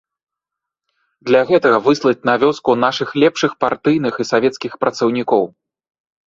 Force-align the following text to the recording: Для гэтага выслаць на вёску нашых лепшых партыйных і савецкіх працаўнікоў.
Для 1.29 1.41
гэтага 1.49 1.77
выслаць 1.87 2.25
на 2.29 2.35
вёску 2.43 2.75
нашых 2.85 3.13
лепшых 3.25 3.51
партыйных 3.65 4.13
і 4.25 4.27
савецкіх 4.31 4.73
працаўнікоў. 4.87 5.43